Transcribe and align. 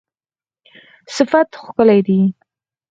صفت 1.15 1.49
ښکلی 1.63 1.99
دی 2.07 2.21